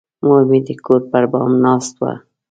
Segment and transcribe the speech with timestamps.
[0.25, 2.13] مور مې د کور پر بام ناسته وه.